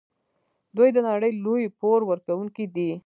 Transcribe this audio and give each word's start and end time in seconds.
دوی 0.75 0.89
د 0.93 0.97
نړۍ 1.09 1.31
لوی 1.43 1.63
پور 1.79 1.99
ورکوونکي 2.09 2.65
دي. 2.75 2.91